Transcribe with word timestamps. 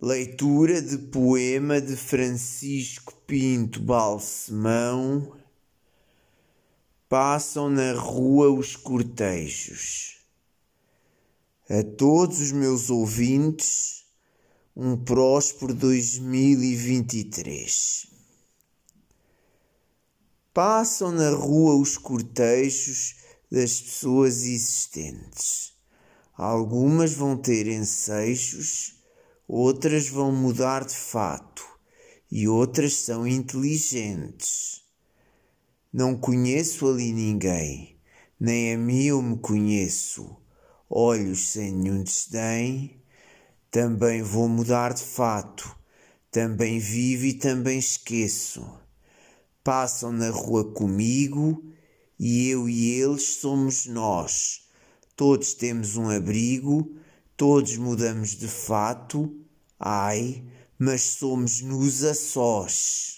Leitura 0.00 0.80
de 0.80 0.96
poema 0.96 1.80
de 1.80 1.96
Francisco 1.96 3.12
Pinto 3.26 3.82
Balsemão. 3.82 5.36
Passam 7.08 7.68
na 7.68 7.94
rua 7.94 8.48
os 8.48 8.76
cortejos. 8.76 10.18
A 11.68 11.82
todos 11.82 12.38
os 12.38 12.52
meus 12.52 12.90
ouvintes, 12.90 14.04
um 14.76 14.96
próspero 14.96 15.74
2023. 15.74 18.06
Passam 20.54 21.10
na 21.10 21.30
rua 21.30 21.74
os 21.74 21.98
cortejos 21.98 23.16
das 23.50 23.80
pessoas 23.80 24.44
existentes. 24.44 25.72
Algumas 26.36 27.14
vão 27.14 27.36
ter 27.36 27.66
ensejos 27.66 28.96
outras 29.48 30.08
vão 30.08 30.30
mudar 30.30 30.84
de 30.84 30.94
fato 30.94 31.66
e 32.30 32.46
outras 32.46 32.92
são 32.92 33.26
inteligentes. 33.26 34.82
Não 35.90 36.14
conheço 36.14 36.86
ali 36.86 37.14
ninguém, 37.14 37.98
nem 38.38 38.74
a 38.74 38.78
mim 38.78 39.04
eu 39.04 39.22
me 39.22 39.38
conheço. 39.38 40.36
Olhos 40.90 41.48
sem 41.48 41.72
nenhum 41.72 42.02
desdém, 42.02 43.02
também 43.70 44.22
vou 44.22 44.48
mudar 44.48 44.92
de 44.92 45.02
fato, 45.02 45.74
também 46.30 46.78
vivo 46.78 47.24
e 47.24 47.32
também 47.32 47.78
esqueço. 47.78 48.78
Passam 49.64 50.12
na 50.12 50.30
rua 50.30 50.72
comigo 50.72 51.64
e 52.18 52.48
eu 52.48 52.68
e 52.68 52.90
eles 52.90 53.22
somos 53.22 53.86
nós. 53.86 54.68
Todos 55.16 55.54
temos 55.54 55.96
um 55.96 56.08
abrigo 56.08 56.98
Todos 57.38 57.76
mudamos 57.76 58.30
de 58.30 58.48
fato, 58.48 59.32
ai, 59.78 60.42
mas 60.76 61.02
somos 61.02 61.62
nos 61.62 62.02
a 62.02 62.12
sós. 62.12 63.17